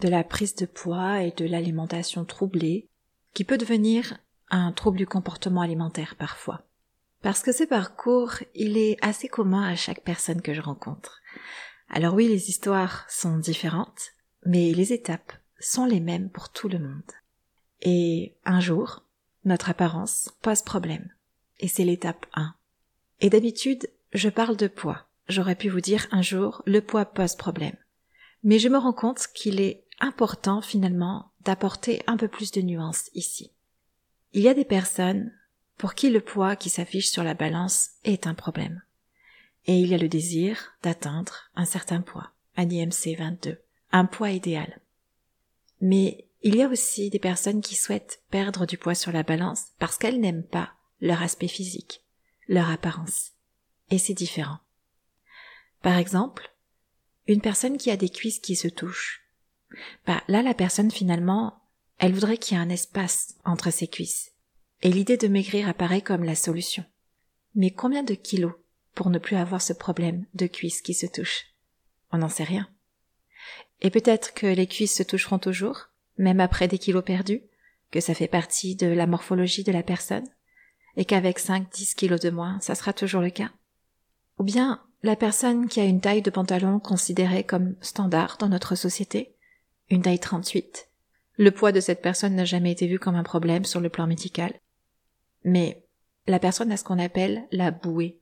[0.00, 2.88] de la prise de poids et de l'alimentation troublée,
[3.34, 4.18] qui peut devenir
[4.50, 6.62] un trouble du comportement alimentaire parfois.
[7.22, 11.20] Parce que ce parcours, il est assez commun à chaque personne que je rencontre.
[11.88, 14.12] Alors oui, les histoires sont différentes,
[14.46, 17.12] mais les étapes sont les mêmes pour tout le monde.
[17.82, 19.04] Et un jour,
[19.44, 21.10] notre apparence pose problème.
[21.58, 22.54] Et c'est l'étape 1.
[23.20, 25.06] Et d'habitude, je parle de poids.
[25.28, 27.76] J'aurais pu vous dire un jour, le poids pose problème.
[28.42, 33.10] Mais je me rends compte qu'il est important finalement d'apporter un peu plus de nuances
[33.14, 33.52] ici.
[34.32, 35.32] Il y a des personnes
[35.76, 38.82] pour qui le poids qui s'affiche sur la balance est un problème.
[39.66, 43.60] Et il y a le désir d'atteindre un certain poids, un IMC 22,
[43.92, 44.80] un poids idéal.
[45.80, 49.68] Mais il y a aussi des personnes qui souhaitent perdre du poids sur la balance
[49.78, 52.04] parce qu'elles n'aiment pas leur aspect physique,
[52.48, 53.32] leur apparence.
[53.90, 54.58] Et c'est différent.
[55.82, 56.54] Par exemple,
[57.26, 59.22] une personne qui a des cuisses qui se touchent,
[60.06, 61.62] bah, là, la personne, finalement,
[61.98, 64.32] elle voudrait qu'il y ait un espace entre ses cuisses.
[64.82, 66.84] Et l'idée de maigrir apparaît comme la solution.
[67.54, 68.54] Mais combien de kilos
[68.94, 71.46] pour ne plus avoir ce problème de cuisses qui se touchent?
[72.12, 72.68] On n'en sait rien.
[73.82, 77.42] Et peut-être que les cuisses se toucheront toujours, même après des kilos perdus,
[77.90, 80.28] que ça fait partie de la morphologie de la personne,
[80.96, 83.50] et qu'avec 5, 10 kilos de moins, ça sera toujours le cas.
[84.38, 88.74] Ou bien, la personne qui a une taille de pantalon considérée comme standard dans notre
[88.74, 89.34] société,
[89.90, 90.88] une taille 38.
[91.36, 94.06] Le poids de cette personne n'a jamais été vu comme un problème sur le plan
[94.06, 94.54] médical.
[95.44, 95.84] Mais
[96.28, 98.20] la personne a ce qu'on appelle la bouée,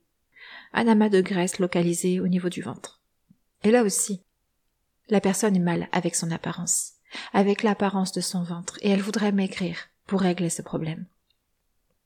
[0.73, 3.01] un amas de graisse localisé au niveau du ventre.
[3.63, 4.23] Et là aussi,
[5.09, 6.93] la personne est mal avec son apparence,
[7.33, 9.77] avec l'apparence de son ventre, et elle voudrait maigrir
[10.07, 11.05] pour régler ce problème.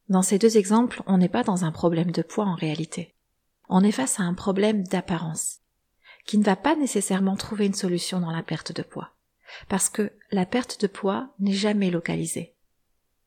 [0.09, 3.15] Dans ces deux exemples, on n'est pas dans un problème de poids en réalité.
[3.69, 5.59] On est face à un problème d'apparence,
[6.25, 9.13] qui ne va pas nécessairement trouver une solution dans la perte de poids
[9.69, 12.53] parce que la perte de poids n'est jamais localisée.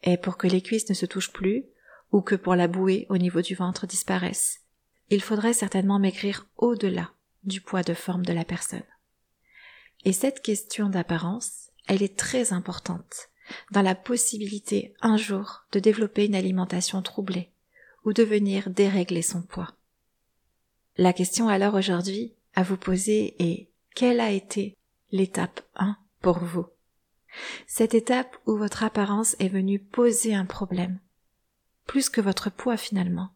[0.02, 1.64] Et pour que les cuisses ne se touchent plus,
[2.12, 4.60] ou que pour la bouée au niveau du ventre disparaisse,
[5.10, 7.10] il faudrait certainement maigrir au-delà
[7.44, 8.82] du poids de forme de la personne.
[10.04, 13.28] Et cette question d'apparence, elle est très importante
[13.70, 17.50] dans la possibilité un jour de développer une alimentation troublée
[18.04, 19.74] ou de venir dérégler son poids.
[20.96, 24.76] La question alors aujourd'hui à vous poser est quelle a été
[25.12, 26.66] l'étape 1 pour vous.
[27.68, 30.98] Cette étape où votre apparence est venue poser un problème,
[31.86, 33.28] plus que votre poids finalement.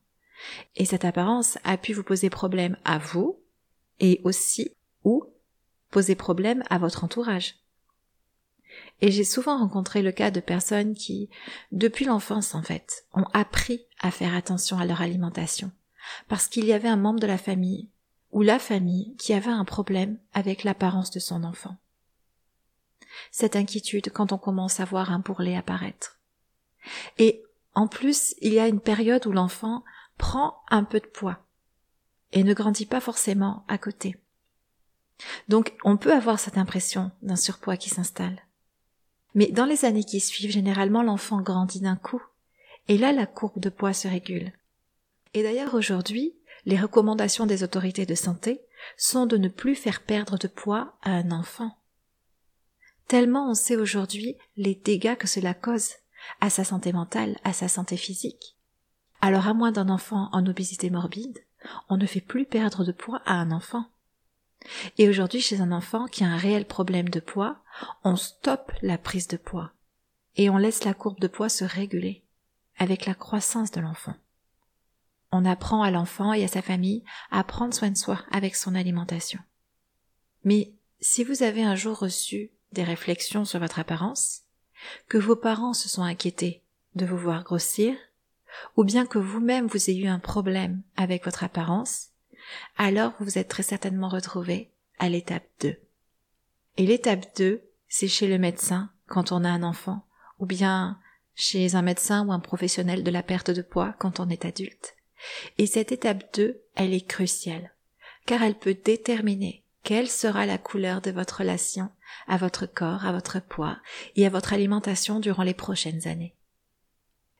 [0.75, 3.39] Et cette apparence a pu vous poser problème à vous,
[4.01, 4.73] et aussi,
[5.05, 5.25] ou,
[5.93, 7.61] poser problème à votre entourage.
[9.01, 11.31] Et j'ai souvent rencontré le cas de personnes qui,
[11.71, 15.71] depuis l'enfance en fait, ont appris à faire attention à leur alimentation,
[16.27, 17.89] parce qu'il y avait un membre de la famille,
[18.33, 21.77] ou la famille, qui avait un problème avec l'apparence de son enfant
[23.31, 26.19] cette inquiétude quand on commence à voir un bourrelet apparaître.
[27.19, 27.43] Et
[27.75, 29.85] en plus, il y a une période où l'enfant
[30.19, 31.39] prend un peu de poids
[32.33, 34.17] et ne grandit pas forcément à côté.
[35.49, 38.41] Donc on peut avoir cette impression d'un surpoids qui s'installe.
[39.35, 42.23] Mais dans les années qui suivent, généralement l'enfant grandit d'un coup,
[42.89, 44.53] et là la courbe de poids se régule.
[45.35, 46.35] Et d'ailleurs aujourd'hui,
[46.65, 48.61] les recommandations des autorités de santé
[48.97, 51.77] sont de ne plus faire perdre de poids à un enfant
[53.11, 55.95] tellement on sait aujourd'hui les dégâts que cela cause
[56.41, 58.57] à sa santé mentale, à sa santé physique.
[59.21, 61.45] Alors à moins d'un enfant en obésité morbide,
[61.89, 63.87] on ne fait plus perdre de poids à un enfant.
[64.97, 67.57] Et aujourd'hui, chez un enfant qui a un réel problème de poids,
[68.05, 69.73] on stoppe la prise de poids
[70.37, 72.23] et on laisse la courbe de poids se réguler
[72.79, 74.15] avec la croissance de l'enfant.
[75.33, 77.03] On apprend à l'enfant et à sa famille
[77.33, 79.41] à prendre soin de soi avec son alimentation.
[80.45, 84.43] Mais si vous avez un jour reçu des réflexions sur votre apparence,
[85.09, 86.63] que vos parents se sont inquiétés
[86.95, 87.95] de vous voir grossir,
[88.77, 92.09] ou bien que vous-même vous ayez eu un problème avec votre apparence,
[92.77, 95.77] alors vous vous êtes très certainement retrouvé à l'étape 2.
[96.77, 100.07] Et l'étape 2, c'est chez le médecin quand on a un enfant,
[100.39, 100.99] ou bien
[101.35, 104.97] chez un médecin ou un professionnel de la perte de poids quand on est adulte.
[105.59, 107.75] Et cette étape 2, elle est cruciale,
[108.27, 111.91] car elle peut déterminer quelle sera la couleur de votre relation
[112.27, 113.79] à votre corps, à votre poids
[114.17, 116.35] et à votre alimentation durant les prochaines années.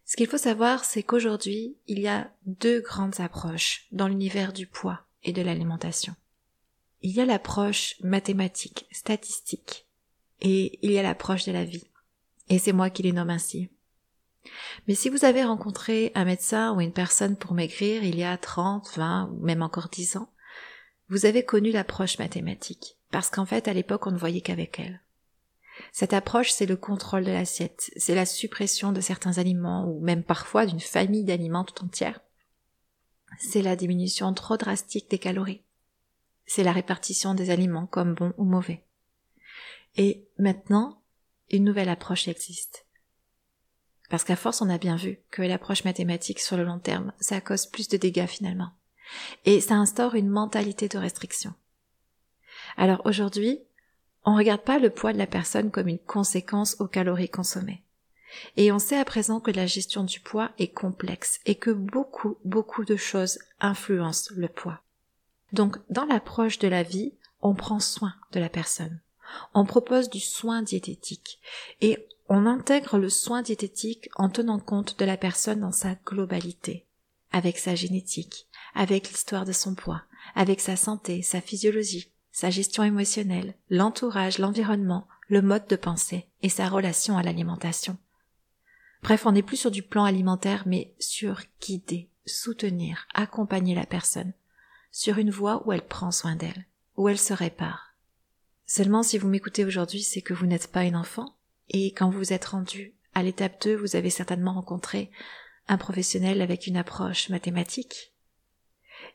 [0.05, 4.67] Ce qu'il faut savoir, c'est qu'aujourd'hui, il y a deux grandes approches dans l'univers du
[4.67, 6.15] poids et de l'alimentation.
[7.03, 9.87] Il y a l'approche mathématique, statistique,
[10.41, 11.87] et il y a l'approche de la vie.
[12.49, 13.71] Et c'est moi qui les nomme ainsi.
[14.89, 18.37] Mais si vous avez rencontré un médecin ou une personne pour maigrir il y a
[18.37, 20.31] 30, 20 ou même encore 10 ans,
[21.09, 25.01] vous avez connu l'approche mathématique, parce qu'en fait à l'époque on ne voyait qu'avec elle.
[25.93, 30.23] Cette approche, c'est le contrôle de l'assiette, c'est la suppression de certains aliments ou même
[30.23, 32.21] parfois d'une famille d'aliments tout entière.
[33.39, 35.63] C'est la diminution trop drastique des calories.
[36.47, 38.85] C'est la répartition des aliments comme bons ou mauvais.
[39.97, 41.03] Et maintenant,
[41.51, 42.87] une nouvelle approche existe.
[44.09, 47.41] Parce qu'à force, on a bien vu que l'approche mathématique sur le long terme, ça
[47.41, 48.73] cause plus de dégâts finalement.
[49.45, 51.55] Et ça instaure une mentalité de restriction.
[52.77, 53.61] Alors aujourd'hui,
[54.25, 57.83] on ne regarde pas le poids de la personne comme une conséquence aux calories consommées.
[58.57, 62.37] Et on sait à présent que la gestion du poids est complexe et que beaucoup,
[62.45, 64.81] beaucoup de choses influencent le poids.
[65.53, 69.01] Donc, dans l'approche de la vie, on prend soin de la personne.
[69.55, 71.41] On propose du soin diététique
[71.81, 76.87] et on intègre le soin diététique en tenant compte de la personne dans sa globalité,
[77.33, 80.03] avec sa génétique, avec l'histoire de son poids,
[80.37, 86.49] avec sa santé, sa physiologie, sa gestion émotionnelle, l'entourage, l'environnement, le mode de pensée et
[86.49, 87.97] sa relation à l'alimentation.
[89.03, 94.33] Bref, on n'est plus sur du plan alimentaire, mais sur guider, soutenir, accompagner la personne,
[94.93, 96.67] sur une voie où elle prend soin d'elle,
[96.97, 97.95] où elle se répare.
[98.67, 101.37] Seulement si vous m'écoutez aujourd'hui, c'est que vous n'êtes pas une enfant,
[101.71, 105.11] et quand vous vous êtes rendu à l'étape 2, vous avez certainement rencontré
[105.69, 108.13] un professionnel avec une approche mathématique.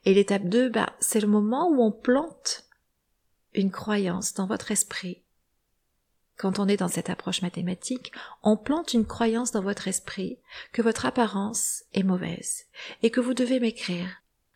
[0.06, 2.65] Et l'étape 2, bah, c'est le moment où on plante
[3.56, 5.24] une croyance dans votre esprit.
[6.38, 8.12] Quand on est dans cette approche mathématique,
[8.44, 10.40] on plante une croyance dans votre esprit
[10.74, 12.66] que votre apparence est mauvaise
[13.02, 14.08] et que vous devez maigrir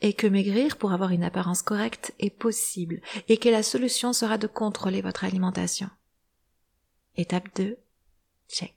[0.02, 4.38] et que maigrir pour avoir une apparence correcte est possible et que la solution sera
[4.38, 5.90] de contrôler votre alimentation.
[7.16, 7.78] Étape 2,
[8.50, 8.76] check.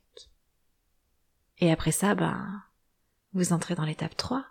[1.59, 2.63] Et après ça, ben,
[3.33, 4.45] vous entrez dans l'étape 3.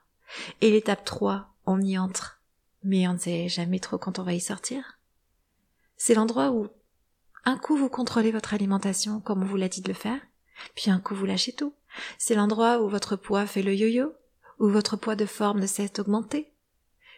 [0.60, 2.40] Et l'étape 3, on y entre,
[2.82, 4.98] mais on ne sait jamais trop quand on va y sortir.
[5.96, 6.68] C'est l'endroit où
[7.44, 10.20] un coup vous contrôlez votre alimentation comme on vous l'a dit de le faire,
[10.74, 11.74] puis un coup vous lâchez tout.
[12.18, 14.12] C'est l'endroit où votre poids fait le yo-yo,
[14.58, 16.52] où votre poids de forme ne cesse d'augmenter.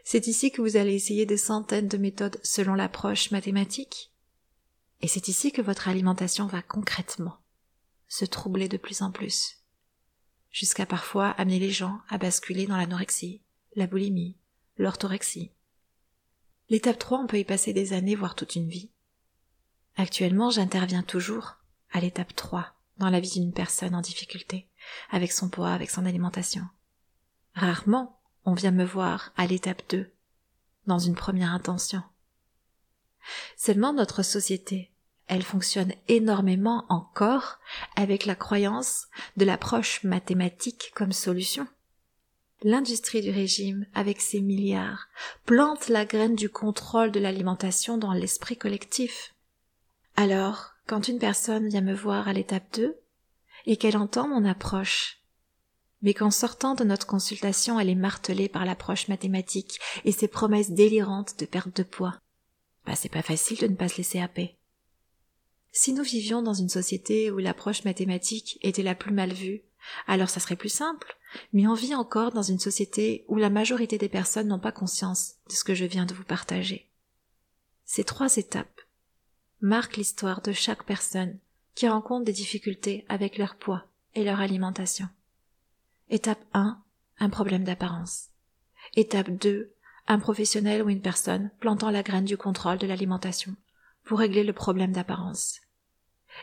[0.04, 4.12] C'est ici que vous allez essayer des centaines de méthodes selon l'approche mathématique.
[5.00, 7.38] Et c'est ici que votre alimentation va concrètement
[8.08, 9.58] se troubler de plus en plus,
[10.50, 13.42] jusqu'à parfois amener les gens à basculer dans l'anorexie,
[13.76, 14.36] la boulimie,
[14.76, 15.50] l'orthorexie.
[16.74, 18.90] L'étape 3, on peut y passer des années, voire toute une vie.
[19.94, 21.54] Actuellement, j'interviens toujours
[21.92, 22.66] à l'étape 3
[22.98, 24.66] dans la vie d'une personne en difficulté,
[25.12, 26.64] avec son poids, avec son alimentation.
[27.54, 30.10] Rarement, on vient me voir à l'étape 2,
[30.88, 32.02] dans une première intention.
[33.56, 34.90] Seulement notre société,
[35.28, 37.60] elle fonctionne énormément encore
[37.94, 39.06] avec la croyance
[39.36, 41.68] de l'approche mathématique comme solution.
[42.62, 45.08] L'industrie du régime, avec ses milliards,
[45.44, 49.34] plante la graine du contrôle de l'alimentation dans l'esprit collectif.
[50.16, 52.96] Alors, quand une personne vient me voir à l'étape 2,
[53.66, 55.20] et qu'elle entend mon approche,
[56.02, 60.70] mais qu'en sortant de notre consultation elle est martelée par l'approche mathématique et ses promesses
[60.70, 62.18] délirantes de perte de poids,
[62.86, 64.56] bah c'est pas facile de ne pas se laisser happer.
[65.72, 69.62] Si nous vivions dans une société où l'approche mathématique était la plus mal vue,
[70.06, 71.16] alors ça serait plus simple,
[71.52, 75.34] mais on vit encore dans une société où la majorité des personnes n'ont pas conscience
[75.48, 76.90] de ce que je viens de vous partager.
[77.84, 78.80] Ces trois étapes
[79.60, 81.38] marquent l'histoire de chaque personne
[81.74, 85.08] qui rencontre des difficultés avec leur poids et leur alimentation.
[86.08, 86.80] Étape 1,
[87.18, 88.28] un problème d'apparence.
[88.94, 89.72] Étape 2,
[90.06, 93.54] un professionnel ou une personne plantant la graine du contrôle de l'alimentation
[94.04, 95.60] pour régler le problème d'apparence.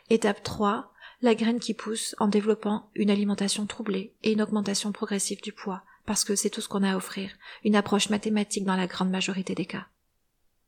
[0.10, 0.92] Étape 3,
[1.22, 5.84] la graine qui pousse en développant une alimentation troublée et une augmentation progressive du poids,
[6.06, 7.32] parce que c'est tout ce qu'on a à offrir,
[7.64, 9.88] une approche mathématique dans la grande majorité des cas.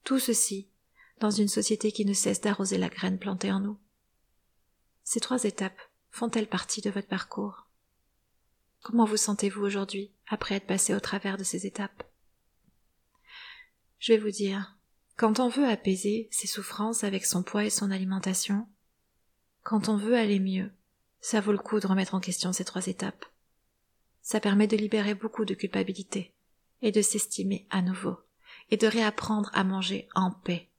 [0.03, 0.67] Tout ceci
[1.19, 3.77] dans une société qui ne cesse d'arroser la graine plantée en nous.
[5.03, 5.79] Ces trois étapes
[6.12, 7.67] font-elles partie de votre parcours?
[8.81, 12.03] Comment vous sentez-vous aujourd'hui après être passé au travers de ces étapes?
[14.00, 14.75] Je vais vous dire,
[15.15, 18.67] quand on veut apaiser ses souffrances avec son poids et son alimentation,
[19.63, 20.72] quand on veut aller mieux,
[21.22, 23.25] ça vaut le coup de remettre en question ces trois étapes.
[24.22, 26.34] Ça permet de libérer beaucoup de culpabilité
[26.82, 28.17] et de s'estimer à nouveau
[28.72, 30.70] et de réapprendre à manger en paix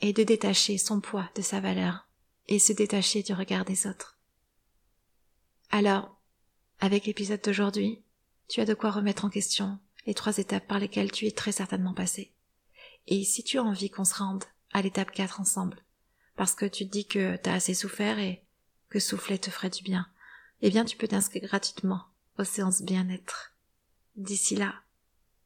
[0.00, 2.06] et de détacher son poids de sa valeur
[2.48, 4.18] et se détacher du regard des autres.
[5.70, 6.20] Alors,
[6.80, 8.02] avec l'épisode d'aujourd'hui,
[8.48, 11.52] tu as de quoi remettre en question les trois étapes par lesquelles tu es très
[11.52, 12.34] certainement passé.
[13.06, 15.82] Et si tu as envie qu'on se rende à l'étape 4 ensemble,
[16.36, 18.42] parce que tu te dis que t'as assez souffert et
[18.88, 20.06] que souffler te ferait du bien,
[20.62, 22.02] eh bien tu peux t'inscrire gratuitement
[22.38, 23.52] aux séances bien-être.
[24.16, 24.74] D'ici là,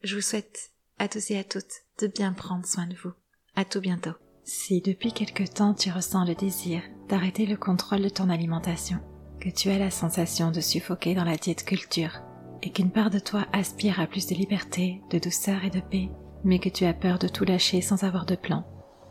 [0.03, 3.13] je vous souhaite à tous et à toutes de bien prendre soin de vous.
[3.57, 4.13] À tout bientôt.
[4.45, 8.99] Si depuis quelque temps tu ressens le désir d'arrêter le contrôle de ton alimentation,
[9.41, 12.23] que tu as la sensation de suffoquer dans la diète culture,
[12.63, 16.09] et qu'une part de toi aspire à plus de liberté, de douceur et de paix,
[16.45, 18.65] mais que tu as peur de tout lâcher sans avoir de plan,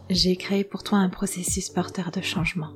[0.10, 2.74] j'ai créé pour toi un processus porteur de changement,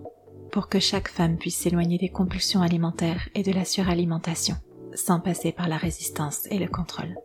[0.51, 4.55] pour que chaque femme puisse s'éloigner des compulsions alimentaires et de la suralimentation,
[4.93, 7.15] sans passer par la résistance et le contrôle.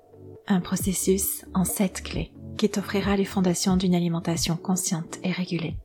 [0.46, 5.76] Un processus en sept clés qui t'offrira les fondations d'une alimentation consciente et régulée,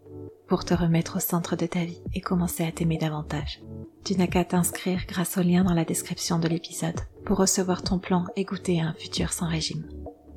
[0.48, 3.62] pour te remettre au centre de ta vie et commencer à t'aimer davantage.
[4.04, 8.00] Tu n'as qu'à t'inscrire grâce au lien dans la description de l'épisode pour recevoir ton
[8.00, 9.86] plan et goûter à un futur sans régime.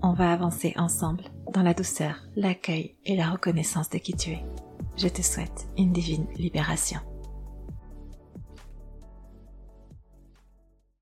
[0.03, 1.25] On va avancer ensemble
[1.55, 4.45] dans la douceur, l'accueil et la reconnaissance de qui tu es.
[4.99, 6.99] Je te souhaite une divine libération.